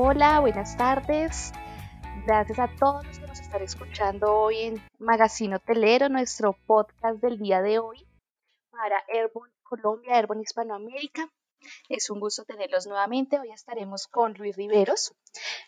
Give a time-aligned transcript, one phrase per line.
[0.00, 1.50] Hola, buenas tardes.
[2.24, 7.36] Gracias a todos los que nos están escuchando hoy en Magazine Hotelero, nuestro podcast del
[7.36, 8.06] día de hoy
[8.70, 11.28] para Airborne Colombia, Airborne Hispanoamérica.
[11.88, 13.40] Es un gusto tenerlos nuevamente.
[13.40, 15.16] Hoy estaremos con Luis Riveros.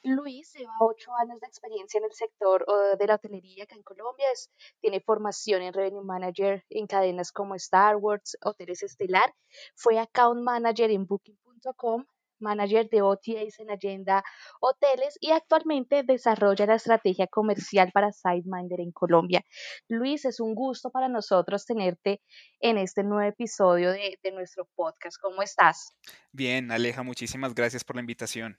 [0.04, 2.64] Luis lleva ocho años de experiencia en el sector
[2.96, 4.28] de la hotelería acá en Colombia.
[4.78, 9.34] tiene formación en Revenue Manager en cadenas como Star Wars, Hoteles Estelar.
[9.74, 12.06] Fue Account Manager en Booking.com
[12.40, 14.22] manager de OTAs en Agenda
[14.60, 19.44] Hoteles y actualmente desarrolla la estrategia comercial para Sideminder en Colombia.
[19.88, 22.20] Luis, es un gusto para nosotros tenerte
[22.60, 25.16] en este nuevo episodio de, de nuestro podcast.
[25.20, 25.94] ¿Cómo estás?
[26.32, 28.58] Bien, Aleja, muchísimas gracias por la invitación.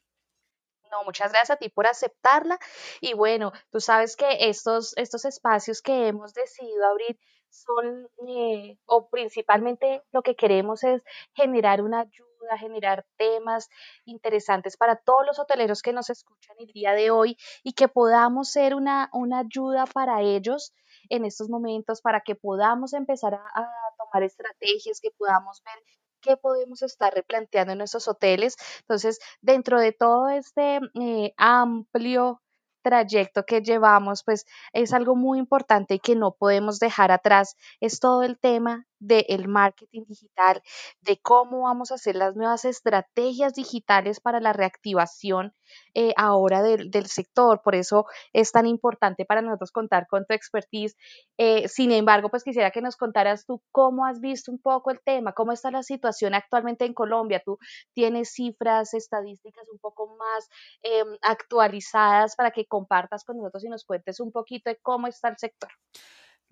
[0.91, 2.59] No, muchas gracias a ti por aceptarla.
[2.99, 7.17] Y bueno, tú sabes que estos, estos espacios que hemos decidido abrir
[7.51, 11.01] son, eh, o principalmente lo que queremos es
[11.33, 13.69] generar una ayuda, generar temas
[14.05, 18.49] interesantes para todos los hoteleros que nos escuchan el día de hoy y que podamos
[18.49, 20.73] ser una, una ayuda para ellos
[21.09, 25.83] en estos momentos, para que podamos empezar a, tomar estrategias, que podamos ver
[26.21, 28.55] qué podemos estar replanteando en nuestros hoteles.
[28.81, 32.40] Entonces, dentro de todo este eh, amplio
[32.81, 37.55] trayecto que llevamos, pues es algo muy importante y que no podemos dejar atrás.
[37.79, 40.61] Es todo el tema del marketing digital,
[41.01, 45.53] de cómo vamos a hacer las nuevas estrategias digitales para la reactivación
[45.95, 47.61] eh, ahora del, sector.
[47.63, 50.95] Por eso es tan importante para nosotros contar con tu expertise.
[51.37, 55.01] Eh, sin embargo, pues quisiera que nos contaras tú cómo has visto un poco el
[55.03, 57.41] tema, cómo está la situación actualmente en Colombia.
[57.43, 57.57] Tú
[57.93, 60.47] tienes cifras, estadísticas un poco más
[60.83, 65.29] em, actualizadas para que compartas con nosotros y nos cuentes un poquito de cómo está
[65.29, 65.71] el sector.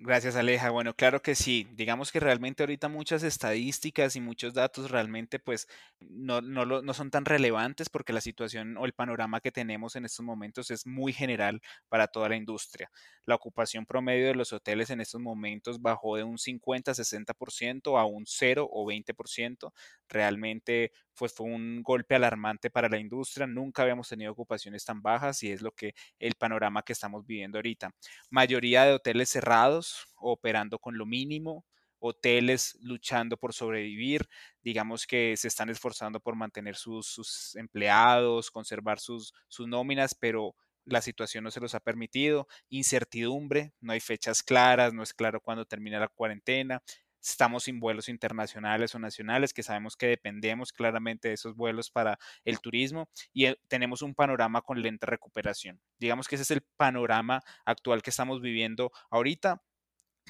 [0.02, 0.70] Gracias, Aleja.
[0.70, 1.68] Bueno, claro que sí.
[1.74, 5.68] Digamos que realmente ahorita muchas estadísticas y muchos datos realmente pues
[6.00, 10.06] no, no, no, son tan relevantes porque la situación o el panorama que tenemos en
[10.06, 12.90] estos momentos es muy general para toda la industria.
[13.26, 18.24] La ocupación promedio de los hoteles en estos momentos bajó de un 50-60% a un
[18.26, 19.74] 0 o 20%.
[20.08, 23.46] Realmente pues fue un golpe alarmante para la industria.
[23.48, 27.58] Nunca habíamos tenido ocupaciones tan bajas y es lo que el panorama que estamos viviendo
[27.58, 27.92] ahorita.
[28.30, 31.66] Mayoría de hoteles cerrados, operando con lo mínimo,
[32.00, 34.28] hoteles luchando por sobrevivir,
[34.62, 40.56] digamos que se están esforzando por mantener sus, empleados, conservar sus, sus nóminas, pero
[40.86, 45.42] la situación no se los ha permitido, incertidumbre, no hay fechas claras, no es claro
[45.42, 46.82] cuándo termina la cuarentena,
[47.22, 52.18] estamos sin vuelos internacionales o nacionales, que sabemos que dependemos claramente de esos vuelos para
[52.46, 55.82] el turismo y eh, tenemos un panorama con lenta recuperación.
[56.00, 59.62] Digamos que ese es el panorama actual que estamos viviendo ahorita,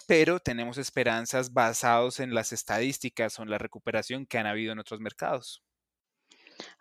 [0.08, 4.80] pero tenemos esperanzas basados en las estadísticas o en la recuperación que han habido en
[4.80, 5.64] otros mercados.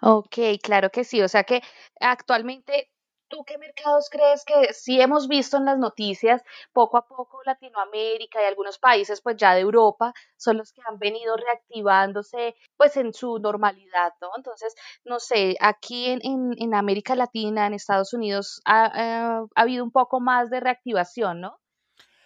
[0.01, 1.21] Ok, claro que sí.
[1.23, 1.63] O sea que
[2.01, 2.91] actualmente
[3.29, 6.43] ¿Tú qué mercados crees que sí hemos visto en las noticias
[6.73, 10.99] poco a poco Latinoamérica y algunos países pues ya de Europa son los que han
[10.99, 14.31] venido reactivándose pues en su normalidad, ¿no?
[14.35, 14.75] Entonces,
[15.05, 20.21] no sé, aquí en, en, América Latina, en Estados Unidos, ha, ha habido un poco
[20.21, 21.61] más de reactivación, ¿no?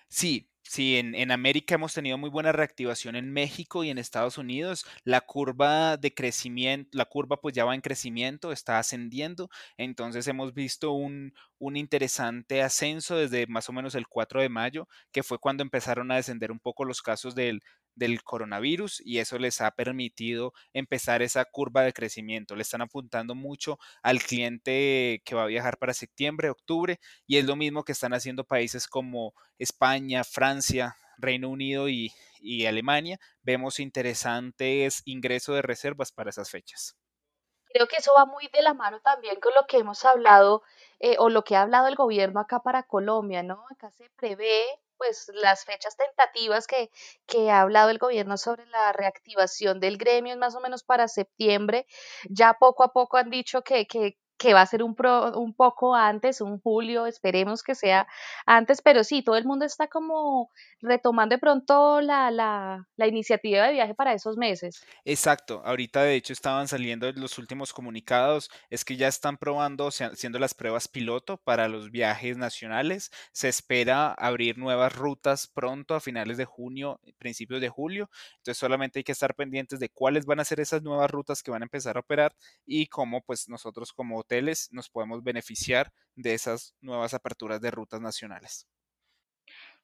[0.09, 4.87] Sí, Sí, en, América hemos tenido muy buena reactivación en México y en Estados Unidos.
[5.05, 9.51] La curva de crecimiento, la curva pues ya va en crecimiento, está ascendiendo.
[9.77, 14.89] Entonces hemos visto un, un interesante ascenso desde más o menos el 4 de mayo,
[15.11, 17.63] que fue cuando empezaron a descender un poco los casos del,
[17.95, 22.57] del coronavirus y eso les ha permitido empezar esa curva de crecimiento.
[22.57, 27.45] Le están apuntando mucho al cliente que va a viajar para septiembre, octubre y es
[27.45, 32.13] lo mismo que están haciendo países como España, Francia, Reino Unido y,
[32.67, 33.21] Alemania.
[33.43, 36.97] Vemos interesantes ingresos de reservas para esas fechas.
[37.73, 40.63] Creo que eso va muy de la mano también con lo que hemos hablado
[40.99, 43.65] eh, o lo que ha hablado el gobierno acá para Colombia, ¿no?
[43.71, 44.65] Acá se prevé
[45.03, 46.89] pues las fechas tentativas que,
[47.27, 51.09] que ha hablado el gobierno sobre la reactivación del gremio es más o menos para
[51.09, 51.87] septiembre.
[52.31, 54.97] Ya poco a poco han dicho que, que, que va a ser un,
[55.37, 58.09] un poco antes, un julio, esperemos que sea
[58.45, 60.51] antes, pero sí, todo el mundo está como
[60.81, 64.85] retomando de pronto la, la, la, iniciativa de viaje para esos meses.
[65.05, 70.41] Exacto, ahorita de hecho estaban saliendo los últimos comunicados, es que ya están probando, haciendo
[70.41, 76.37] las pruebas piloto para los viajes nacionales, se espera abrir nuevas rutas pronto a finales
[76.37, 80.45] de junio, principios de julio, entonces solamente hay que estar pendientes de cuáles van a
[80.45, 82.35] ser esas nuevas rutas que van a empezar a operar
[82.67, 84.25] y cómo pues nosotros como
[84.71, 88.67] nos podemos beneficiar de esas nuevas aperturas de rutas nacionales.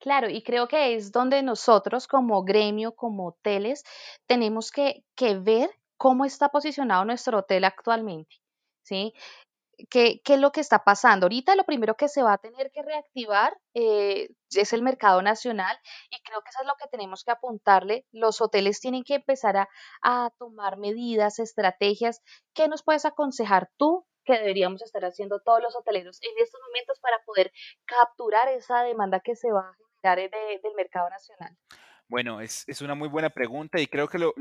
[0.00, 3.82] Claro, y creo que es donde nosotros como gremio, como hoteles,
[4.26, 5.04] tenemos que,
[5.40, 8.36] ver cómo está posicionado nuestro hotel actualmente.
[8.82, 9.12] ¿sí?
[9.90, 11.26] ¿qué, ¿qué, es lo que está pasando?
[11.26, 15.76] Ahorita lo primero que se va a tener que reactivar eh, es el mercado nacional
[16.10, 18.06] y creo que eso es lo que tenemos que apuntarle.
[18.12, 19.68] Los hoteles tienen que empezar
[20.02, 22.20] a tomar medidas, estrategias.
[22.54, 27.00] ¿Qué nos puedes aconsejar tú que deberíamos estar haciendo todos los hoteleros en estos momentos
[27.00, 27.50] para poder
[27.86, 31.56] capturar esa demanda que se va a generar del mercado nacional?
[32.08, 34.34] Bueno, es, es, una muy buena pregunta y creo que lo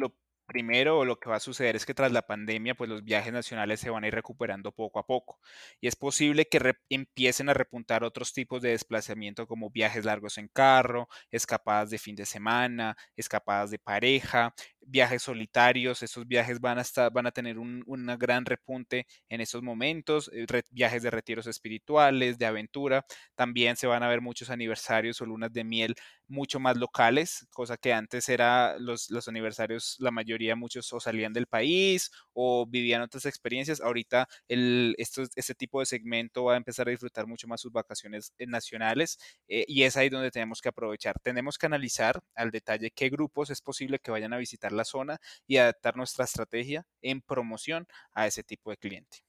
[0.47, 3.81] Primero, lo que va a suceder es que tras la pandemia, pues los viajes nacionales
[3.81, 5.41] se van a ir recuperando poco a poco
[5.81, 10.47] y es posible que empiecen a repuntar otros tipos de desplazamiento como viajes largos en
[10.47, 14.53] carro, escapadas de fin de semana, escapadas de pareja,
[14.87, 16.01] viajes solitarios.
[16.01, 17.83] Estos viajes van a, estar, van a tener un
[18.17, 23.05] gran repunte en estos momentos, eh, viajes de retiros espirituales, de aventura.
[23.35, 25.95] También se van a ver muchos aniversarios o lunas de miel
[26.27, 31.33] mucho más locales, cosa que antes era los, los aniversarios, la mayoría, muchos o salían
[31.33, 33.81] del país o vivían otras experiencias.
[33.81, 37.71] Ahorita el, esto, este tipo de segmento va a empezar a disfrutar mucho más sus
[37.71, 39.17] vacaciones eh, nacionales
[39.47, 41.19] eh, y es ahí donde tenemos que aprovechar.
[41.21, 45.19] Tenemos que analizar al detalle qué grupos es posible que vayan a visitar la zona
[45.47, 49.23] y adaptar nuestra estrategia en promoción a ese tipo de cliente.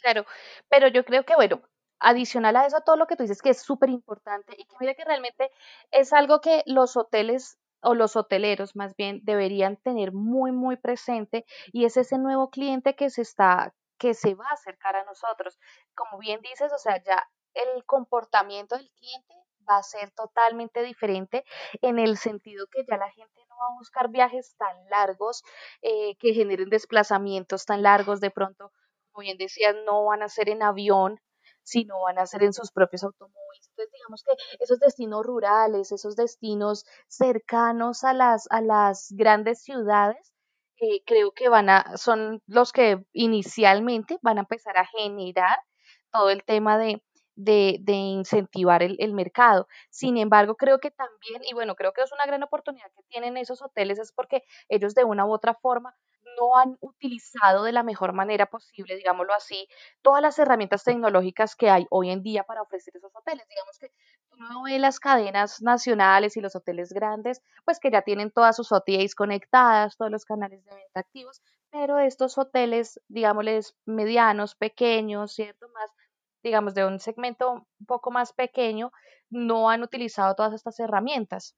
[0.00, 0.24] Claro,
[0.68, 1.62] pero yo creo que, bueno,
[1.98, 4.94] adicional a eso, todo lo que tú dices que es súper importante y que mira
[4.94, 5.50] que realmente
[5.90, 11.44] es algo que los hoteles o los hoteleros más bien deberían tener muy, muy presente
[11.72, 15.58] y es ese nuevo cliente que se está, que se va a acercar a nosotros.
[15.94, 19.34] Como bien dices, o sea, ya el comportamiento del cliente
[19.68, 21.44] va a ser totalmente diferente
[21.82, 25.42] en el sentido que ya la gente no va a buscar viajes tan largos
[25.82, 28.72] eh, que generen desplazamientos tan largos de pronto
[29.12, 31.20] como bien decías, no van a ser en avión,
[31.70, 33.68] sino van a ser en sus propios automóviles.
[33.68, 40.32] Entonces, digamos que esos destinos rurales, esos destinos cercanos a las, a las grandes ciudades,
[40.80, 45.58] eh, creo que van a, son los que inicialmente van a empezar a generar
[46.10, 47.02] todo el tema de,
[47.44, 49.66] de, de incentivar el, el, mercado.
[49.90, 53.36] Sin embargo, creo que también, y bueno, creo que es una gran oportunidad que tienen
[53.36, 55.96] esos hoteles, es porque ellos de una u otra forma
[56.38, 59.68] no han utilizado de la mejor manera posible, digámoslo así,
[60.02, 63.46] todas las herramientas tecnológicas que hay hoy en día para ofrecer esos hoteles.
[63.48, 63.90] Digamos que
[64.32, 68.72] uno ve las cadenas nacionales y los hoteles grandes, pues que ya tienen todas sus
[68.72, 75.68] OTAs conectadas, todos los canales de venta activos, pero estos hoteles, digámosles, medianos, pequeños, ¿cierto?
[75.68, 75.90] Más,
[76.42, 78.92] digamos, de un segmento un poco más pequeño,
[79.30, 81.54] no han utilizado todas estas herramientas.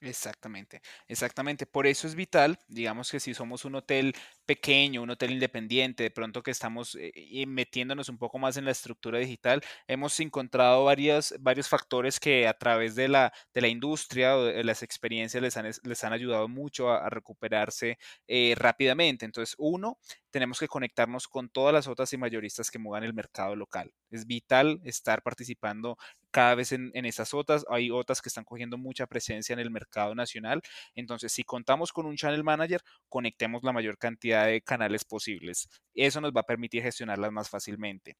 [0.00, 1.66] Exactamente, exactamente.
[1.66, 4.12] Por eso es vital, digamos que si somos un hotel
[4.44, 8.72] pequeño, un hotel independiente, de pronto que estamos eh, metiéndonos un poco más en la
[8.72, 14.44] estructura digital, hemos encontrado varios factores que a través de la, de la industria o
[14.44, 19.24] de las experiencias les han, les han ayudado mucho a, recuperarse eh, rápidamente.
[19.24, 19.98] Entonces, uno,
[20.34, 23.94] tenemos que conectarnos con todas las otras y mayoristas que muevan el mercado local.
[24.10, 25.96] Es vital estar participando
[26.32, 27.64] cada vez en, en estas otras.
[27.70, 30.60] Hay otras que están cogiendo mucha presencia en el mercado nacional.
[30.96, 35.68] Entonces, si contamos con un channel manager, conectemos la mayor cantidad de canales posibles.
[35.94, 38.16] Eso nos va a permitir gestionarlas más fácilmente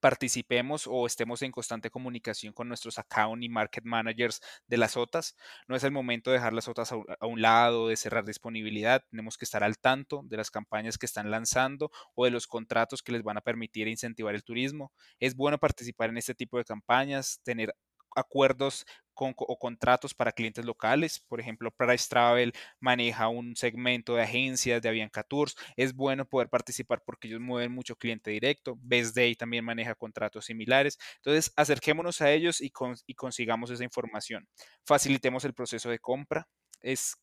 [0.00, 5.36] participemos o estemos en constante comunicación con nuestros account y market managers de las OTAs.
[5.66, 9.04] No es el momento de dejar las OTAs a un lado, de cerrar disponibilidad.
[9.10, 13.02] Tenemos que estar al tanto de las campañas que están lanzando o de los contratos
[13.02, 14.92] que les van a permitir incentivar el turismo.
[15.20, 17.74] Es bueno participar en este tipo de campañas, tener
[18.14, 18.86] acuerdos
[19.20, 21.20] o contratos para clientes locales.
[21.20, 25.56] Por ejemplo, Price Travel maneja un segmento de agencias de Avianca Tours.
[25.76, 28.78] Es bueno poder participar porque ellos mueven mucho cliente directo.
[28.80, 30.98] Best Day también maneja contratos similares.
[31.16, 32.70] Entonces, acerquémonos a ellos y,
[33.14, 34.48] consigamos esa información.
[34.84, 36.48] Facilitemos el proceso de compra.
[36.80, 37.16] Es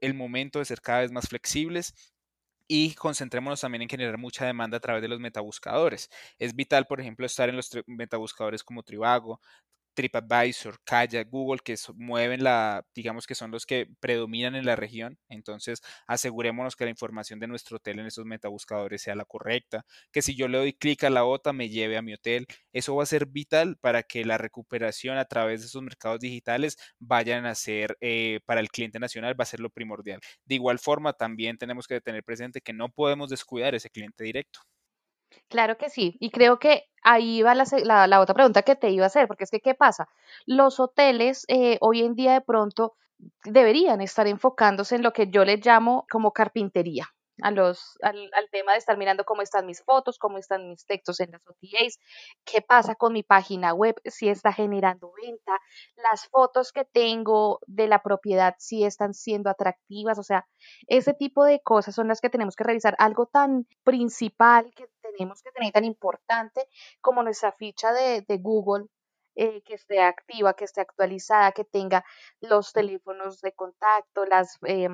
[0.00, 1.94] el momento de ser cada vez más flexibles
[2.66, 6.08] y concentrémonos también en generar mucha demanda a través de los metabuscadores.
[6.38, 9.40] Es vital, por ejemplo, estar en los metabuscadores como Trivago,
[9.94, 15.18] TripAdvisor, Kayak, Google, que mueven la, digamos que son los que predominan en la región.
[15.28, 20.22] Entonces, asegurémonos que la información de nuestro hotel en esos metabuscadores sea la correcta, que
[20.22, 22.46] si yo le doy clic a la OTA me lleve a mi hotel.
[22.72, 26.76] Eso va a ser vital para que la recuperación a través de esos mercados digitales
[26.98, 30.20] vayan a ser eh, para el cliente nacional, va a ser lo primordial.
[30.44, 34.60] De igual forma, también tenemos que tener presente que no podemos descuidar ese cliente directo.
[35.48, 39.06] Claro que sí, y creo que ahí va la, otra pregunta que te iba a
[39.06, 40.08] hacer, porque es que, ¿qué pasa?
[40.46, 42.94] Los hoteles eh, hoy en día de pronto
[43.44, 47.08] deberían estar enfocándose en lo que yo les llamo como carpintería.
[47.42, 50.86] A los, al, al, tema de estar mirando cómo están mis fotos, cómo están mis
[50.86, 51.98] textos en las OTAs,
[52.44, 55.58] qué pasa con mi página web, si está generando venta,
[55.96, 60.46] las fotos que tengo de la propiedad, si están siendo atractivas, o sea,
[60.86, 62.94] ese tipo de cosas son las que tenemos que revisar.
[62.98, 66.66] Algo tan principal que tenemos que tener, tan importante
[67.00, 68.86] como nuestra ficha de, de Google
[69.34, 72.04] eh, que esté activa, que esté actualizada, que tenga
[72.40, 74.88] los teléfonos de contacto, las, eh,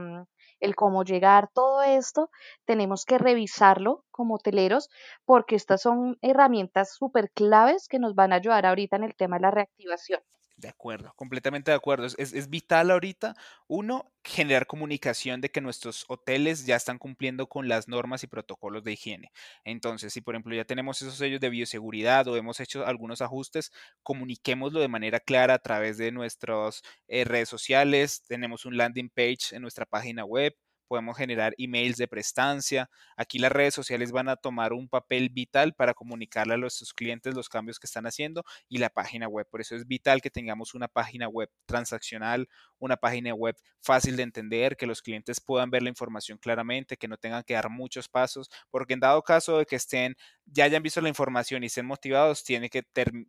[0.60, 2.30] el cómo llegar, todo esto
[2.64, 4.88] tenemos que revisarlo como hoteleros
[5.24, 9.36] porque estas son herramientas súper claves que nos van a ayudar ahorita en el tema
[9.36, 10.20] de la reactivación.
[10.58, 12.04] De acuerdo, completamente de acuerdo.
[12.04, 13.36] Es, es, vital ahorita,
[13.68, 18.82] uno, generar comunicación de que nuestros hoteles ya están cumpliendo con las normas y protocolos
[18.82, 19.30] de higiene.
[19.64, 23.70] Entonces, si por ejemplo ya tenemos esos sellos de bioseguridad o hemos hecho algunos ajustes,
[24.02, 28.24] comuniquémoslo de manera clara a través de nuestras eh, redes sociales.
[28.26, 30.56] Tenemos un landing page en nuestra página web
[30.88, 32.90] podemos generar emails de prestancia.
[33.16, 37.34] Aquí las redes sociales van a tomar un papel vital para comunicarle a nuestros clientes
[37.34, 39.46] los cambios que están haciendo y la página web.
[39.48, 44.22] Por eso es vital que tengamos una página web transaccional, una página web fácil de
[44.24, 48.08] entender, que los clientes puedan ver la información claramente, que no tengan que dar muchos
[48.08, 50.16] pasos, porque en dado caso de que estén,
[50.46, 52.82] ya hayan visto la información y estén motivados, tiene que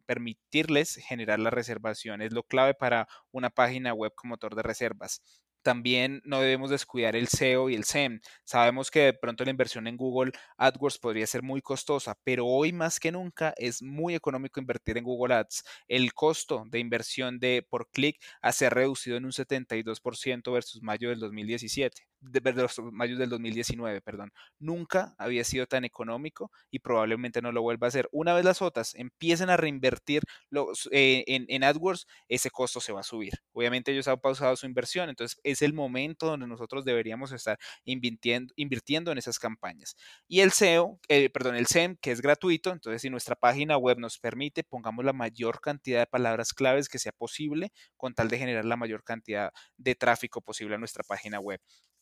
[0.05, 2.21] permitirles generar la reservación.
[2.21, 5.21] Es lo clave para una página web como motor de reservas
[5.69, 8.21] también no debemos descuidar el SEO y el SEM.
[8.43, 12.73] Sabemos que de pronto la inversión en Google AdWords podría ser muy costosa, pero hoy
[12.73, 15.63] más que nunca es muy económico invertir en Google Ads.
[15.87, 21.09] El costo de inversión de por clic ha se reducido en un 72% versus mayo
[21.09, 27.41] del 2017 de, los mayo del 2019, perdón, nunca había sido tan económico y probablemente
[27.41, 28.09] no lo vuelva a hacer.
[28.11, 32.91] Una vez las otras empiecen a reinvertir los, eh, en, en, AdWords, ese costo se
[32.91, 33.33] va a subir.
[33.53, 38.53] Obviamente ellos han pausado su inversión, entonces es el momento donde nosotros deberíamos estar invirtiendo,
[38.55, 39.95] invirtiendo en esas campañas.
[40.27, 43.97] Y el SEO, eh, perdón, el SEM, que es gratuito, entonces si nuestra página web
[43.99, 48.37] nos permite, pongamos la mayor cantidad de palabras claves que sea posible con tal de
[48.37, 51.59] generar la mayor cantidad de tráfico posible a nuestra página web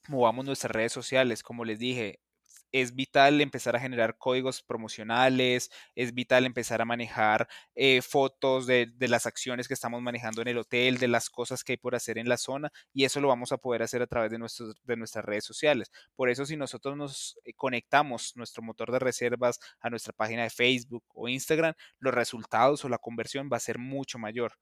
[0.10, 2.20] movamos nuestras redes sociales, como les dije,
[2.72, 8.92] es vital empezar a generar códigos promocionales, es vital empezar a manejar eh, fotos de,
[9.00, 12.18] las acciones que estamos manejando en el hotel, de las cosas que hay por hacer
[12.18, 14.38] en la zona, y eso lo vamos a poder hacer a través de
[14.98, 15.92] nuestras redes sociales.
[16.16, 20.50] Por eso si nosotros nos eh, conectamos nuestro motor de reservas a nuestra página de
[20.50, 24.54] Facebook o Instagram, los resultados o la conversión va a ser mucho mayor.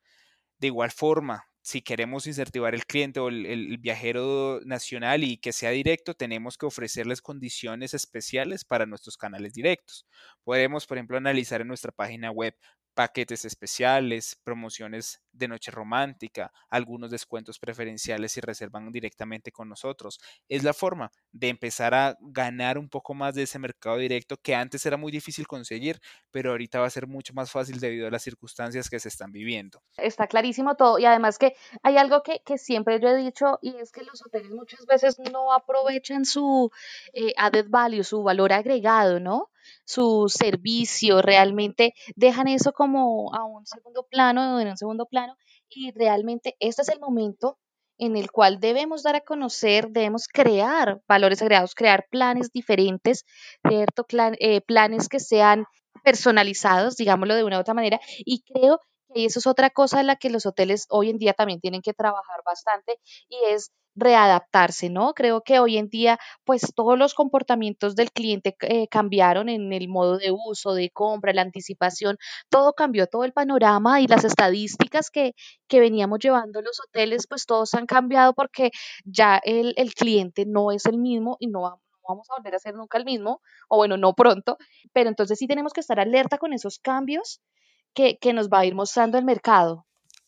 [0.57, 5.51] De igual forma, si queremos incentivar el cliente o el, el, viajero nacional y que
[5.51, 10.05] sea directo, tenemos que ofrecerles condiciones especiales para nuestros canales directos.
[10.43, 12.55] Podemos, por ejemplo, analizar en nuestra página web
[12.95, 20.19] paquetes especiales, promociones de noche romántica, algunos descuentos preferenciales si reservan directamente con nosotros.
[20.47, 24.55] Es la forma de empezar a ganar un poco más de ese mercado directo que
[24.55, 25.99] antes era muy difícil conseguir,
[26.31, 29.31] pero ahorita va a ser mucho más fácil debido a las circunstancias que se están
[29.31, 29.83] viviendo.
[29.97, 33.75] Está clarísimo todo y además que hay algo que, que siempre yo he dicho y
[33.75, 36.71] es que los hoteles muchas veces no aprovechan su
[37.13, 39.51] eh, added value, su valor agregado, ¿no?
[39.85, 45.35] Su servicio, realmente dejan eso como a un segundo plano, en un segundo plano,
[45.69, 47.57] y realmente este es el momento
[47.97, 53.23] en el cual debemos dar a conocer, debemos crear valores agregados, crear planes diferentes,
[53.67, 54.05] ¿cierto?
[54.39, 55.65] Eh, planes que sean
[56.03, 58.79] personalizados, digámoslo de una u otra manera, y creo
[59.13, 61.81] que eso es otra cosa en la que los hoteles hoy en día también tienen
[61.81, 65.13] que trabajar bastante, y es readaptarse, ¿no?
[65.13, 69.87] Creo que hoy en día, pues todos los comportamientos del cliente eh, cambiaron en el
[69.87, 72.17] modo de uso, de compra, la anticipación,
[72.49, 75.33] todo cambió, todo el panorama y las estadísticas que,
[75.67, 78.71] que veníamos llevando los hoteles, pues todos han cambiado porque
[79.05, 81.61] ya el, el cliente no es el mismo y no
[82.07, 84.57] vamos a volver a ser nunca el mismo, o bueno, no pronto,
[84.93, 87.41] pero entonces sí tenemos que estar alerta con esos cambios
[87.93, 89.84] que, que nos va a ir mostrando el mercado.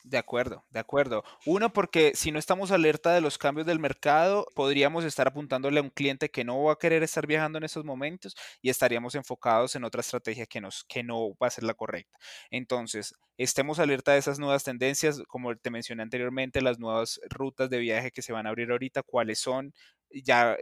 [0.10, 1.26] De acuerdo, de acuerdo.
[1.46, 5.84] Uno, porque si no estamos alerta de los cambios del mercado, podríamos estar apuntándole a
[5.84, 9.76] un cliente que no va a querer estar viajando en esos momentos y estaríamos enfocados
[9.76, 12.18] en otra estrategia que, nos, que no va a ser la correcta.
[12.52, 17.80] Entonces, estemos alerta de esas nuevas tendencias, como te mencioné anteriormente, las nuevas rutas de
[17.80, 19.74] viaje que se van a abrir ahorita, cuáles son,
[20.12, 20.58] ya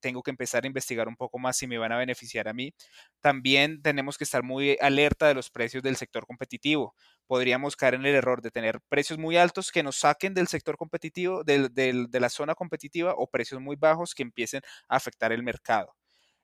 [0.00, 2.72] tengo que empezar a investigar un poco más si me van a beneficiar a mí.
[3.20, 6.94] También tenemos que estar muy alerta de los precios del sector competitivo.
[7.26, 10.76] Podríamos caer en el error de tener precios muy altos que nos saquen del sector
[10.76, 15.94] competitivo, de la zona competitiva, o precios muy bajos que empiecen a afectar el mercado.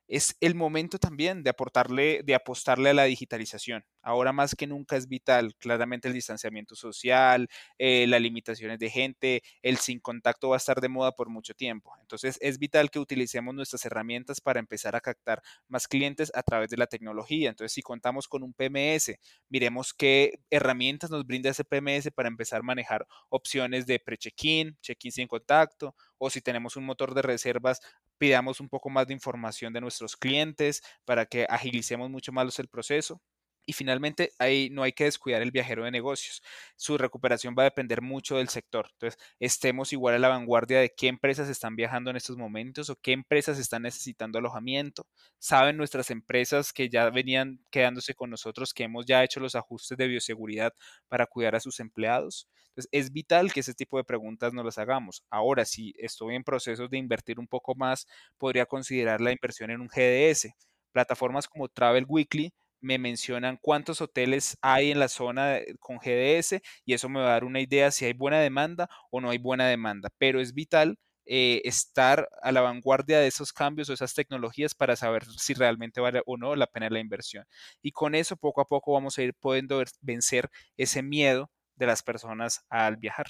[0.08, 3.84] Es el momento también de aportarle, de apostarle a la digitalización.
[4.02, 7.48] Ahora más que nunca es vital, claramente el distanciamiento social,
[7.78, 11.54] eh, las limitaciones de gente, el sin contacto va a estar de moda por mucho
[11.54, 11.92] tiempo.
[12.00, 16.70] Entonces es vital que utilicemos nuestras herramientas para empezar a captar más clientes a través
[16.70, 17.50] de la tecnología.
[17.50, 22.60] Entonces si contamos con un PMS, miremos qué herramientas nos brinda ese PMS para empezar
[22.60, 27.80] a manejar opciones de pre-check-in, check-in sin contacto, o si tenemos un motor de reservas,
[28.18, 32.68] pidamos un poco más de información de nuestros clientes para que agilicemos mucho más el
[32.68, 33.20] proceso.
[33.66, 36.40] Y finalmente, ahí no hay que descuidar el viajero de negocios.
[36.76, 38.88] Su recuperación va a depender mucho del sector.
[38.92, 42.96] Entonces, estemos igual a la vanguardia de qué empresas están viajando en estos momentos o
[42.96, 45.06] qué empresas están necesitando alojamiento.
[45.38, 49.98] Saben nuestras empresas que ya venían quedándose con nosotros, que hemos ya hecho los ajustes
[49.98, 50.72] de bioseguridad
[51.08, 52.48] para cuidar a sus empleados.
[52.68, 55.24] Entonces, es vital que ese tipo de preguntas no las hagamos.
[55.28, 58.06] Ahora, si estoy en procesos de invertir un poco más,
[58.38, 60.54] podría considerar la inversión en un GDS.
[60.92, 62.52] Plataformas como Travel Weekly
[62.86, 67.32] me mencionan cuántos hoteles hay en la zona con GDS y eso me va a
[67.32, 70.08] dar una idea si hay buena demanda o no hay buena demanda.
[70.18, 74.94] Pero es vital eh, estar a la vanguardia de esos cambios o esas tecnologías para
[74.94, 77.44] saber si realmente vale o no la pena la inversión.
[77.82, 82.02] Y con eso poco a poco vamos a ir pudiendo vencer ese miedo de las
[82.04, 83.26] personas al viajar.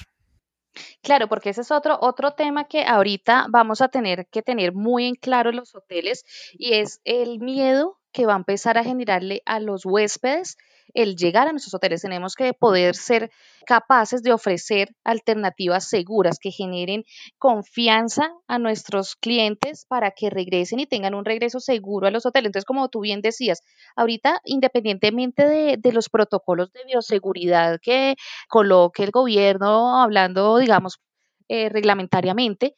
[1.02, 5.06] Claro, porque ese es otro, otro tema que ahorita vamos a tener que tener muy
[5.06, 9.60] en claro los hoteles y es el miedo que va a empezar a generarle a
[9.60, 10.56] los huéspedes
[10.94, 12.00] el llegar a nuestros hoteles.
[12.00, 13.30] Tenemos que poder ser
[13.66, 17.04] capaces de ofrecer alternativas seguras que generen
[17.38, 22.46] confianza a nuestros clientes para que regresen y tengan un regreso seguro a los hoteles.
[22.46, 23.60] Entonces, como tú bien decías,
[23.96, 28.14] ahorita, independientemente de, de los protocolos de bioseguridad que
[28.48, 31.00] coloque el gobierno, hablando, digamos,
[31.48, 32.76] eh, reglamentariamente,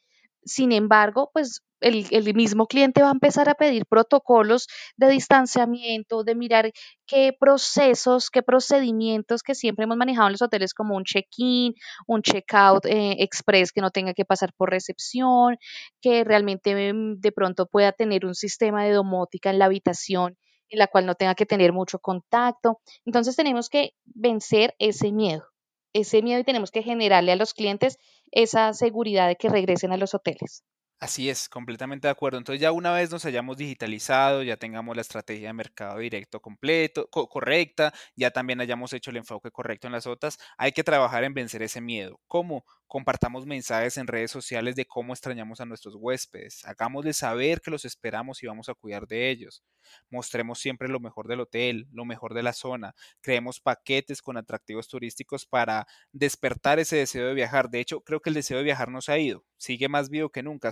[0.49, 6.23] sin embargo, pues el, el, mismo cliente va a empezar a pedir protocolos de distanciamiento,
[6.23, 6.71] de mirar
[7.05, 11.73] qué procesos, qué procedimientos que siempre hemos manejado en los hoteles como un check-in,
[12.07, 15.57] un check-out eh, express que no tenga que pasar por recepción,
[16.01, 20.37] que realmente mm, de pronto pueda tener un sistema de domótica en la habitación
[20.69, 22.79] en la cual no tenga que tener mucho contacto.
[23.05, 25.45] Entonces tenemos que vencer ese miedo,
[25.93, 27.97] ese miedo y tenemos que generarle a los clientes
[28.31, 30.63] esa seguridad de que regresen a los hoteles.
[31.01, 32.37] Así es, completamente de acuerdo.
[32.37, 37.07] Entonces ya una vez nos hayamos digitalizado, ya tengamos la estrategia de mercado directo completo,
[37.09, 41.33] correcta, ya también hayamos hecho el enfoque correcto en las otras, hay que trabajar en
[41.33, 42.19] vencer ese miedo.
[42.27, 42.65] ¿Cómo?
[42.85, 46.65] Compartamos mensajes en redes sociales de cómo extrañamos a nuestros huéspedes.
[46.65, 49.63] Hagámosles saber que los esperamos y vamos a cuidar de ellos.
[50.09, 52.95] Mostremos siempre lo mejor del hotel, lo mejor de la zona.
[53.21, 57.69] Creemos paquetes con atractivos turísticos para despertar ese deseo de viajar.
[57.69, 59.45] De hecho, creo que el deseo de viajar no se ha ido.
[59.57, 60.71] Sigue más vivo que nunca,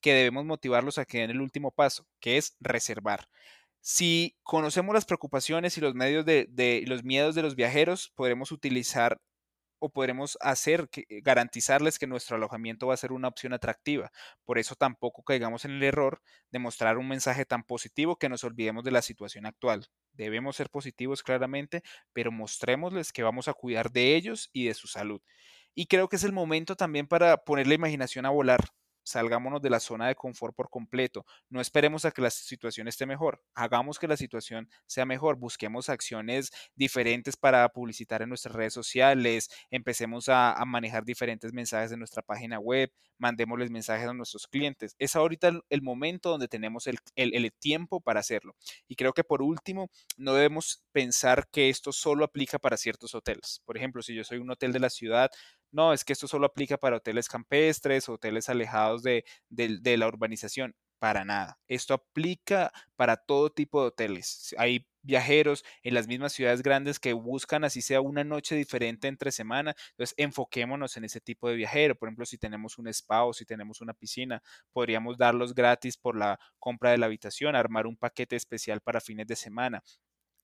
[0.00, 3.28] que debemos motivarlos a que den el último paso, que es reservar.
[3.84, 9.20] Si conocemos las preocupaciones y los medios de, los miedos de los viajeros, podremos utilizar
[9.80, 14.12] o podremos hacer, eh, garantizarles que nuestro alojamiento va a ser una opción atractiva.
[14.44, 18.44] Por eso tampoco caigamos en el error de mostrar un mensaje tan positivo que nos
[18.44, 19.88] olvidemos de la situación actual.
[20.12, 24.86] Debemos ser positivos claramente, pero mostrémosles que vamos a cuidar de ellos y de su
[24.86, 25.20] salud.
[25.74, 28.60] Y creo que es el momento también para poner la imaginación a volar
[29.02, 31.24] salgámonos de la zona de confort por completo.
[31.48, 33.42] No esperemos a que la situación esté mejor.
[33.54, 35.36] Hagamos que la situación sea mejor.
[35.36, 39.50] Busquemos acciones diferentes para publicitar en nuestras redes sociales.
[39.70, 42.90] Empecemos a, manejar diferentes mensajes en nuestra página web.
[43.18, 44.96] Mandémosles mensajes a nuestros clientes.
[44.98, 48.56] Es ahorita el, momento donde tenemos el, el tiempo para hacerlo.
[48.88, 53.60] Y creo que por último, no debemos pensar que esto solo aplica para ciertos hoteles.
[53.64, 55.30] Por ejemplo, si yo soy un hotel de la ciudad,
[55.72, 60.74] no, es que esto solo aplica para hoteles campestres, hoteles alejados de, la urbanización.
[60.98, 61.58] Para nada.
[61.66, 64.54] Esto aplica para todo tipo de hoteles.
[64.56, 69.32] Hay viajeros en las mismas ciudades grandes que buscan así sea una noche diferente entre
[69.32, 69.74] semana.
[69.90, 71.96] Entonces, enfoquémonos en ese tipo de viajero.
[71.96, 76.16] Por ejemplo, si tenemos un spa o si tenemos una piscina, podríamos darlos gratis por
[76.16, 79.82] la compra de la habitación, armar un paquete especial para fines de semana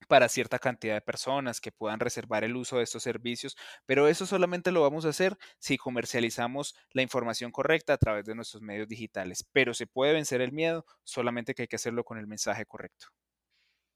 [0.07, 4.25] para cierta cantidad de personas que puedan reservar el uso de estos servicios, pero eso
[4.25, 8.87] solamente lo vamos a hacer si comercializamos la información correcta a través de nuestros medios
[8.87, 12.65] digitales, pero se puede vencer el miedo, solamente que hay que hacerlo con el mensaje
[12.65, 13.07] correcto.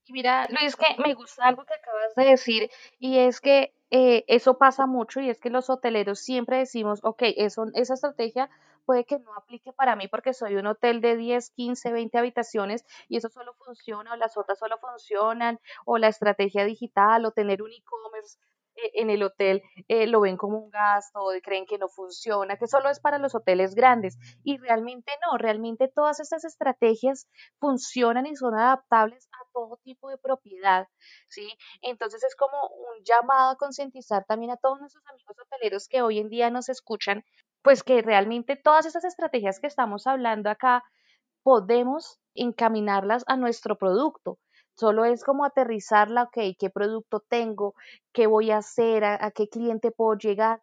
[0.09, 4.57] Mira, Luis, que me gusta algo que acabas de decir y es que eh, eso
[4.57, 8.49] pasa mucho y es que los hoteleros siempre decimos, ok, eso, esa estrategia
[8.85, 12.85] puede que no aplique para mí porque soy un hotel de 10, 15, 20 habitaciones
[13.07, 17.61] y eso solo funciona o las otras solo funcionan o la estrategia digital o tener
[17.61, 18.37] un e-commerce
[18.75, 22.67] eh, en el hotel eh, lo ven como un gasto, creen que no funciona, que
[22.67, 24.17] solo es para los hoteles grandes.
[24.43, 27.27] Y realmente no, realmente todas estas estrategias
[27.59, 30.87] funcionan y son adaptables a todo tipo de propiedad,
[31.29, 31.55] ¿sí?
[31.81, 36.19] Entonces es como un llamado a concientizar también a todos nuestros amigos hoteleros que hoy
[36.19, 37.23] en día nos escuchan,
[37.63, 40.83] pues que realmente todas estas estrategias que estamos hablando acá
[41.43, 44.37] podemos encaminarlas a nuestro producto.
[44.75, 47.75] Solo es como aterrizarla, ok, ¿qué producto tengo?
[48.11, 49.03] ¿Qué voy a hacer?
[49.05, 50.61] ¿A, qué cliente puedo llegar?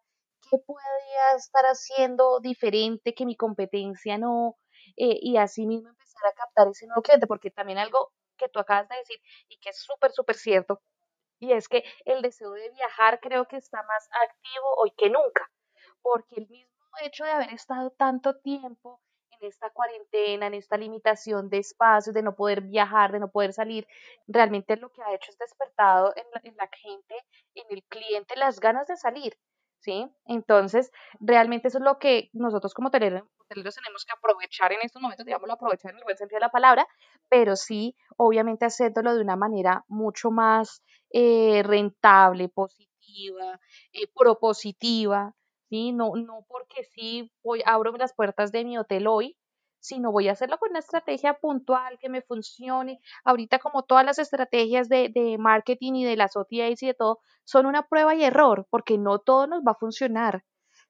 [0.49, 4.57] ¿Qué podría estar haciendo diferente que mi competencia no?
[4.97, 8.59] Eh, y así mismo empezar a captar ese nuevo cliente, porque también algo que tú
[8.59, 10.81] acabas de decir y que es súper, súper cierto,
[11.39, 15.49] y es que el deseo de viajar creo que está más activo hoy que nunca,
[16.01, 16.70] porque el mismo
[17.03, 19.01] hecho de haber estado tanto tiempo
[19.31, 23.53] en esta cuarentena, en esta limitación de espacios, de no poder viajar, de no poder
[23.53, 23.87] salir,
[24.27, 27.15] realmente lo que ha hecho es despertado en la, en la gente,
[27.55, 29.37] en el cliente, las ganas de salir.
[29.79, 30.07] ¿Sí?
[30.25, 35.25] Entonces, realmente eso es lo que nosotros como hoteleros, tenemos que aprovechar en estos momentos,
[35.25, 36.87] digamos, aprovechar en el buen sentido de la palabra,
[37.29, 43.59] pero sí, obviamente, haciéndolo de una manera mucho más eh, rentable, positiva,
[43.91, 45.33] eh, propositiva,
[45.71, 45.93] ¿sí?
[45.93, 49.37] No, no porque sí voy, abro las puertas de mi hotel hoy,
[49.79, 52.99] sino voy a hacerlo con una estrategia puntual que me funcione.
[53.23, 57.19] Ahorita como todas las estrategias de, de marketing y de las OTAs y de todo,
[57.45, 60.43] son una prueba y error, porque no todo nos va a funcionar.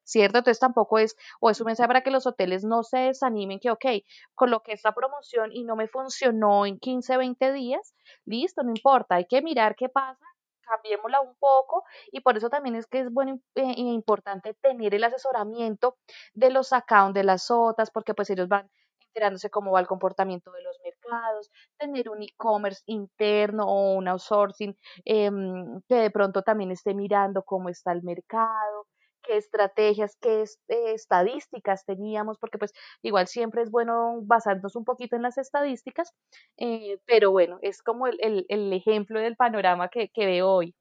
[0.03, 0.39] ¿cierto?
[0.39, 3.69] Entonces tampoco es, o es un mensaje para que los hoteles no se desanimen que,
[3.71, 3.85] ok,
[4.33, 7.93] coloqué esta promoción y no me funcionó en 15, 20 días,
[8.25, 10.25] listo, no importa, hay que mirar qué pasa
[10.71, 15.03] cambiémosla un poco y por eso también es que es bueno e importante tener el
[15.03, 15.97] asesoramiento
[16.34, 18.69] de los accounts de las OTAs porque pues ellos van
[19.07, 24.73] enterándose cómo va el comportamiento de los mercados, tener un e-commerce interno o un outsourcing
[25.05, 28.88] em, que de pronto también esté mirando cómo está el mercado,
[29.21, 35.15] qué estrategias, qué eh, estadísticas teníamos, porque pues igual siempre es bueno basarnos un poquito
[35.15, 36.13] en las estadísticas,
[36.57, 40.75] eh, pero bueno, es como el, el, ejemplo del panorama que, que veo hoy.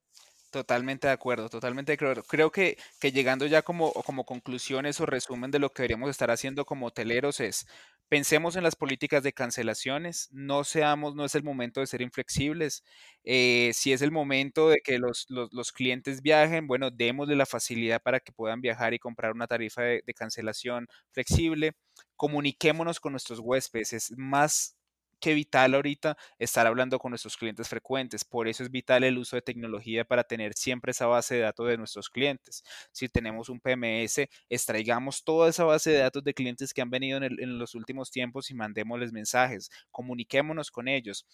[0.51, 2.25] Totalmente de acuerdo, totalmente de acuerdo.
[2.25, 6.31] Creo que, que llegando ya como, como conclusiones o resumen de lo que deberíamos estar
[6.33, 7.67] haciendo como hoteleros es,
[8.11, 12.83] pensemos en las políticas de cancelaciones, no seamos, no es el momento de ser inflexibles.
[13.25, 18.03] Eh, si es el momento de que los, los, clientes viajen, bueno, démosle la facilidad
[18.03, 21.75] para que puedan viajar y comprar una tarifa de, de cancelación flexible.
[22.17, 24.77] Comuniquémonos con nuestros huéspedes, es más
[25.21, 28.25] que vital ahorita estar hablando con nuestros clientes frecuentes.
[28.25, 31.69] Por eso es vital el uso de tecnología para tener siempre esa base de datos
[31.69, 32.65] de nuestros clientes.
[32.93, 37.19] Si tenemos un PMS, extraigamos toda esa base de datos de clientes que han venido
[37.23, 39.71] en, los últimos tiempos y mandémosles mensajes.
[39.91, 41.27] Comuniquémonos con ellos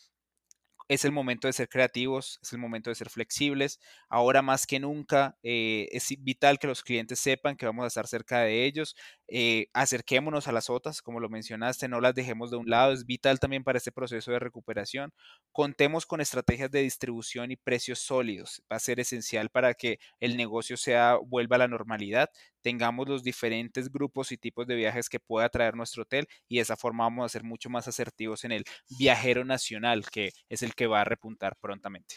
[0.89, 3.81] es el momento de ser creativos, es el momento de ser flexibles.
[4.09, 8.07] Ahora más que nunca eh, es vital que los clientes sepan que vamos a estar
[8.07, 8.95] cerca de ellos.
[9.29, 13.07] Eh, acerquémonos a las otras, como lo mencionaste, no las dejemos de un lado, es
[13.07, 15.13] vital también para este proceso de recuperación.
[15.53, 20.37] Contemos con estrategias de distribución y precios sólidos, va a ser esencial para que el
[20.37, 22.31] negocio sea, vuelva a la normalidad
[22.67, 26.63] tengamos los diferentes grupos y tipos de viajes que pueda traer nuestro hotel y de
[26.63, 28.65] esa forma vamos a ser mucho más asertivos en el
[28.99, 32.17] viajero nacional, que es el que va a repuntar prontamente.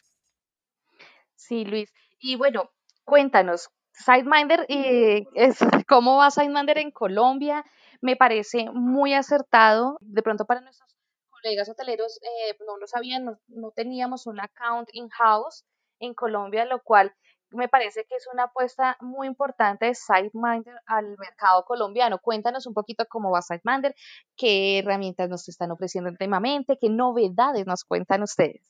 [1.36, 1.94] Sí, Luis.
[2.20, 2.72] Y bueno,
[3.04, 5.26] cuéntanos, Sideminder, eh,
[5.88, 7.64] ¿cómo va Sideminder en Colombia?
[8.02, 9.98] Me parece muy acertado.
[10.02, 10.96] De pronto para nuestros
[11.30, 15.66] colegas hoteleros eh, no lo sabían, no, no teníamos un account in-house
[16.00, 17.14] en Colombia, lo cual
[17.52, 22.20] me parece que es una apuesta muy importante de SiteMinder al mercado colombiano.
[22.20, 23.96] Cuéntanos un poquito cómo va SiteMinder,
[24.36, 28.62] qué herramientas nos están ofreciendo últimamente, qué novedades nos cuentan ustedes.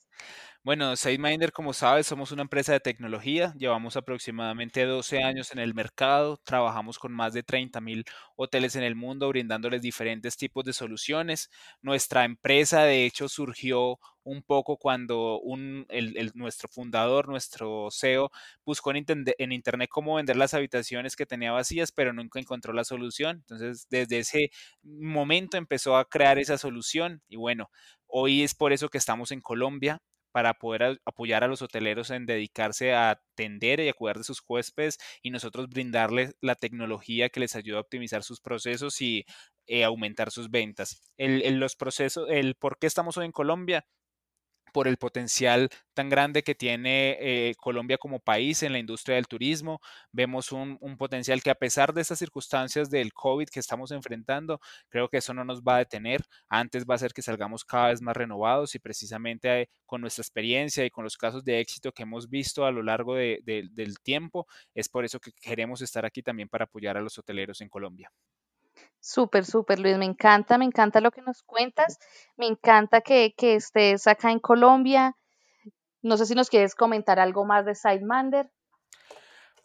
[0.62, 3.54] Bueno, SiteMinder, como sabes, somos una empresa de tecnología.
[3.56, 6.36] Llevamos aproximadamente 12 años en el mercado.
[6.44, 8.04] Trabajamos con más de 30 mil
[8.36, 11.48] hoteles en el mundo, brindándoles diferentes tipos de soluciones.
[11.80, 18.30] Nuestra empresa, de hecho, surgió un poco cuando un, el, nuestro fundador, nuestro CEO,
[18.64, 19.04] buscó en,
[19.38, 23.38] en, internet cómo vender las habitaciones que tenía vacías, pero nunca encontró la solución.
[23.38, 24.50] Entonces, desde ese
[24.82, 27.70] momento empezó a crear esa solución y bueno,
[28.06, 30.02] hoy es por eso que estamos en Colombia
[30.32, 34.42] para poder apoyar a los hoteleros en dedicarse a atender y a cuidar de sus
[34.46, 39.24] huéspedes y nosotros brindarles la tecnología que les ayuda a optimizar sus procesos y
[39.66, 41.02] eh, aumentar sus ventas.
[41.16, 43.86] El, los procesos, el por qué estamos hoy en Colombia,
[44.72, 49.26] por el potencial tan grande que tiene eh, Colombia como país en la industria del
[49.26, 49.80] turismo.
[50.12, 55.08] Vemos un, potencial que a pesar de estas circunstancias del COVID que estamos enfrentando, creo
[55.08, 56.22] que eso no nos va a detener.
[56.48, 60.22] Antes va a ser que salgamos cada vez más renovados y precisamente eh, con nuestra
[60.22, 64.46] experiencia y con los casos de éxito que hemos visto a lo largo del tiempo,
[64.74, 68.10] es por eso que queremos estar aquí también para apoyar a los hoteleros en Colombia.
[69.00, 71.98] Súper, súper, Luis, me encanta, me encanta lo que nos cuentas,
[72.36, 75.16] me encanta que, que estés acá en Colombia.
[76.02, 78.50] No sé si nos quieres comentar algo más de SideMander.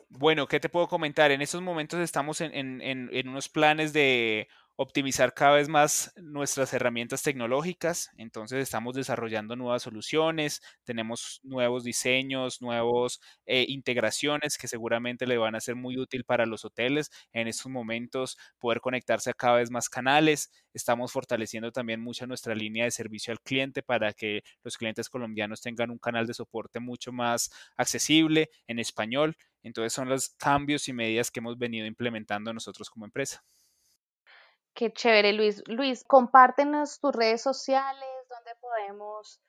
[0.10, 1.32] Bueno, ¿qué te puedo comentar?
[1.32, 6.74] En estos momentos estamos en, en, en unos planes de optimizar cada vez más nuestras
[6.74, 8.10] herramientas tecnológicas.
[8.18, 15.56] Entonces estamos desarrollando nuevas soluciones, tenemos nuevos diseños, nuevas eh, integraciones que seguramente le van
[15.56, 19.72] a ser muy útil para los hoteles en estos momentos poder conectarse a cada vez
[19.72, 20.52] más canales.
[20.74, 25.62] Estamos fortaleciendo también mucho nuestra línea de servicio al cliente para que los clientes colombianos
[25.62, 29.38] tengan un canal de soporte mucho más accesible en español.
[29.64, 33.44] Entonces son los cambios y medidas que hemos venido implementando nosotros como empresa.
[34.76, 35.64] Qué chévere, Luis.
[35.68, 39.42] Luis, compártenos tus redes sociales, donde podemos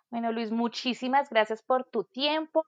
[0.09, 2.65] Bueno, Luis, muchísimas gracias por tu tiempo.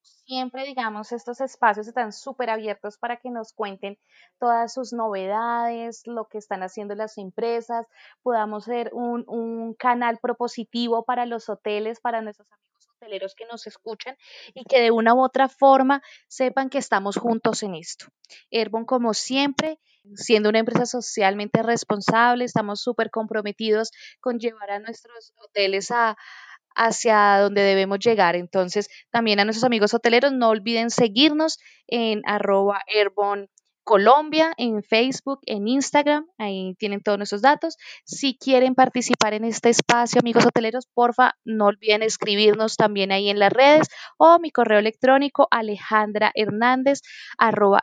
[0.00, 3.98] Siempre, digamos, estos espacios están súper abiertos para que nos cuenten
[4.38, 7.86] todas sus novedades, lo que están haciendo las empresas,
[8.22, 12.71] podamos ser un, un canal propositivo para los hoteles, para nuestros amigos
[13.02, 14.16] hoteleros que nos escuchan
[14.54, 18.06] y que de una u otra forma sepan que estamos juntos en esto.
[18.50, 19.78] Airbon, como siempre,
[20.14, 26.16] siendo una empresa socialmente responsable, estamos súper comprometidos con llevar a nuestros hoteles a,
[26.74, 28.36] hacia donde debemos llegar.
[28.36, 32.82] Entonces, también a nuestros amigos hoteleros, no olviden seguirnos en arroba
[33.84, 37.76] Colombia en Facebook, en Instagram, ahí tienen todos nuestros datos.
[38.04, 43.38] Si quieren participar en este espacio, amigos hoteleros, porfa, no olviden escribirnos también ahí en
[43.38, 47.00] las redes o mi correo electrónico alejandra hernández
[47.38, 47.82] arroba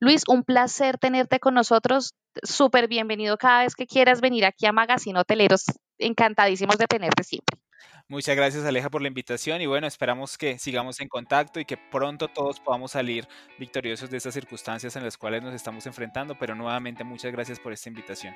[0.00, 2.14] Luis, un placer tenerte con nosotros.
[2.42, 5.64] Súper bienvenido cada vez que quieras venir aquí a Magazine Hoteleros.
[5.98, 7.63] Encantadísimos de tenerte siempre.
[8.08, 11.78] Muchas gracias Aleja por la invitación y bueno, esperamos que sigamos en contacto y que
[11.78, 13.26] pronto todos podamos salir
[13.58, 17.72] victoriosos de estas circunstancias en las cuales nos estamos enfrentando, pero nuevamente muchas gracias por
[17.72, 18.34] esta invitación.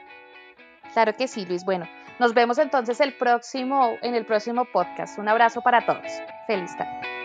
[0.94, 1.64] Claro que sí, Luis.
[1.64, 1.86] Bueno,
[2.18, 5.18] nos vemos entonces el próximo en el próximo podcast.
[5.18, 6.10] Un abrazo para todos.
[6.46, 7.17] Feliz tarde.